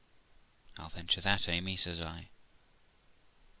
'I'll 0.79 0.89
venture 0.89 1.21
that, 1.21 1.47
Amy', 1.47 1.77
says 1.77 2.01
I. 2.01 2.29